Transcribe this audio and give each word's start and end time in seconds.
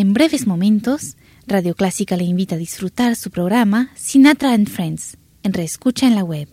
En 0.00 0.12
breves 0.12 0.46
momentos, 0.46 1.16
Radio 1.48 1.74
Clásica 1.74 2.16
le 2.16 2.22
invita 2.22 2.54
a 2.54 2.58
disfrutar 2.58 3.16
su 3.16 3.32
programa 3.32 3.90
Sinatra 3.96 4.52
and 4.52 4.68
Friends 4.68 5.18
en 5.42 5.52
Reescucha 5.52 6.06
en 6.06 6.14
la 6.14 6.22
web. 6.22 6.48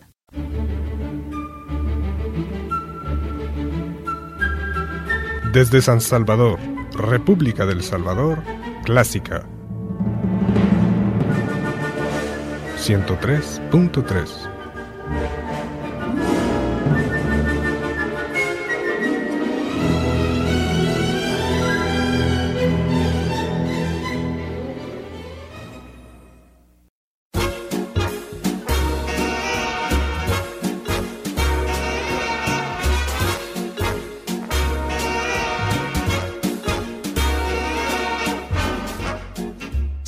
Desde 5.53 5.83
San 5.83 6.01
Salvador, 6.01 6.57
República 6.93 7.67
del 7.67 7.83
Salvador, 7.83 8.41
Clásica 8.83 9.47
103.3 12.79 14.55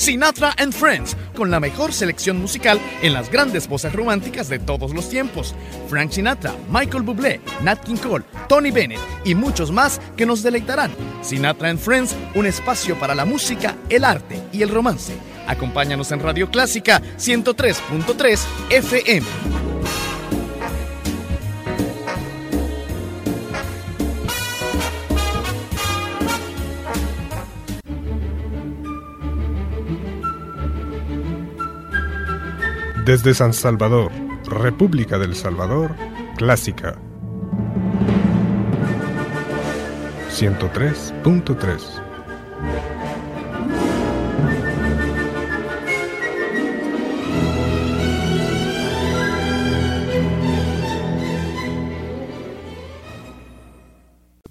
Sinatra 0.08 0.56
and 0.58 0.72
Friends, 0.72 1.18
con 1.36 1.52
la 1.52 1.60
mejor 1.60 1.92
selección 1.92 2.40
musical 2.40 2.80
en 3.02 3.12
las 3.12 3.30
grandes 3.30 3.68
voces 3.68 3.92
románticas 3.92 4.48
de 4.48 4.58
todos 4.58 4.94
los 4.94 5.10
tiempos. 5.10 5.54
Frank 5.90 6.12
Sinatra, 6.12 6.56
Michael 6.70 7.04
Bublé, 7.04 7.42
Nat 7.62 7.84
King 7.84 7.98
Cole, 7.98 8.24
Tony 8.48 8.72
Bennett 8.72 9.02
y 9.26 9.36
muchos 9.36 9.70
más 9.70 10.00
que 10.16 10.26
nos 10.26 10.44
deleitarán. 10.44 10.92
Sinatra 11.22 11.72
and 11.72 11.80
Friends, 11.80 12.16
un 12.36 12.46
espacio 12.46 12.98
para 12.98 13.14
la 13.16 13.26
música, 13.26 13.76
el 13.90 14.06
arte 14.06 14.42
y 14.54 14.62
el 14.62 14.70
romance. 14.70 15.12
Acompáñanos 15.46 16.10
en 16.14 16.22
Radio 16.22 16.50
Clásica 16.50 17.02
103.3 17.18 18.40
FM. 18.70 19.57
Desde 33.08 33.34
San 33.34 33.54
Salvador, 33.54 34.12
República 34.44 35.18
del 35.18 35.34
Salvador, 35.34 35.96
Clásica 36.36 37.00
103.3 40.30 41.82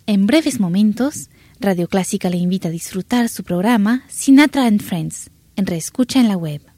En 0.07 0.27
breves 0.27 0.61
momentos, 0.61 1.29
Radio 1.61 1.89
Clásica 1.89 2.31
le 2.31 2.39
invita 2.39 2.69
a 2.69 2.71
disfrutar 2.71 3.29
su 3.29 3.45
programa 3.45 4.05
Sinatra 4.09 4.65
and 4.65 4.81
Friends 4.81 5.31
en 5.57 5.67
Reescucha 5.67 6.21
en 6.21 6.29
la 6.29 6.39
web. 6.39 6.76